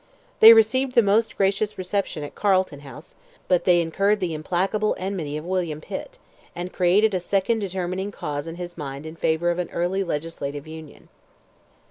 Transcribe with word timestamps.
They 0.39 0.51
received 0.53 0.95
the 0.95 1.03
most 1.03 1.37
gracious 1.37 1.77
reception 1.77 2.23
at 2.23 2.33
Carlton 2.33 2.79
House, 2.79 3.13
but 3.47 3.65
they 3.65 3.79
incurred 3.79 4.19
the 4.19 4.33
implacable 4.33 4.95
enmity 4.97 5.37
of 5.37 5.45
William 5.45 5.79
Pitt, 5.79 6.17
and 6.55 6.73
created 6.73 7.13
a 7.13 7.19
second 7.19 7.59
determining 7.59 8.11
cause 8.11 8.47
in 8.47 8.55
his 8.55 8.75
mind 8.79 9.05
in 9.05 9.15
favour 9.15 9.51
of 9.51 9.59
an 9.59 9.69
early 9.69 10.03
legislative 10.03 10.65
union. 10.65 11.07